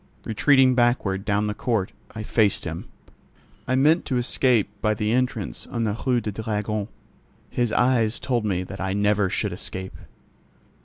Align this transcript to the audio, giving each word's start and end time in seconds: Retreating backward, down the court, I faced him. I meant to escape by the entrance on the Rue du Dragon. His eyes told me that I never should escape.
Retreating 0.25 0.73
backward, 0.73 1.25
down 1.25 1.45
the 1.45 1.53
court, 1.53 1.91
I 2.15 2.23
faced 2.23 2.65
him. 2.65 2.87
I 3.67 3.75
meant 3.75 4.03
to 4.05 4.17
escape 4.17 4.67
by 4.81 4.95
the 4.95 5.11
entrance 5.11 5.67
on 5.67 5.83
the 5.83 5.95
Rue 6.07 6.19
du 6.19 6.31
Dragon. 6.31 6.87
His 7.51 7.71
eyes 7.71 8.19
told 8.19 8.43
me 8.43 8.63
that 8.63 8.81
I 8.81 8.93
never 8.93 9.29
should 9.29 9.53
escape. 9.53 9.93